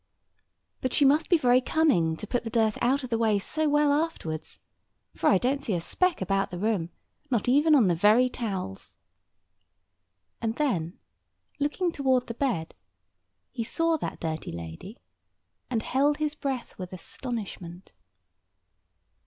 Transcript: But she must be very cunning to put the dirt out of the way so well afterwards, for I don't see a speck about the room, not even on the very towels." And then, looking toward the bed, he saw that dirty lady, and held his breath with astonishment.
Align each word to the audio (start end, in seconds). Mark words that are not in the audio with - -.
But 0.81 0.93
she 0.93 1.05
must 1.05 1.29
be 1.29 1.37
very 1.37 1.61
cunning 1.61 2.17
to 2.17 2.25
put 2.25 2.43
the 2.43 2.49
dirt 2.49 2.75
out 2.81 3.03
of 3.03 3.11
the 3.11 3.19
way 3.19 3.37
so 3.37 3.69
well 3.69 3.93
afterwards, 3.93 4.59
for 5.13 5.27
I 5.29 5.37
don't 5.37 5.61
see 5.63 5.75
a 5.75 5.79
speck 5.79 6.23
about 6.23 6.49
the 6.49 6.57
room, 6.57 6.89
not 7.29 7.47
even 7.47 7.75
on 7.75 7.87
the 7.87 7.93
very 7.93 8.27
towels." 8.27 8.97
And 10.41 10.55
then, 10.55 10.97
looking 11.59 11.91
toward 11.91 12.25
the 12.25 12.33
bed, 12.33 12.73
he 13.51 13.63
saw 13.63 13.95
that 13.97 14.19
dirty 14.19 14.51
lady, 14.51 14.97
and 15.69 15.83
held 15.83 16.17
his 16.17 16.33
breath 16.33 16.79
with 16.79 16.91
astonishment. 16.93 17.93